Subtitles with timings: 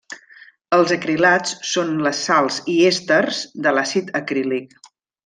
[0.77, 4.75] Els acrilats són les sals i èsters de l'àcid acrílic.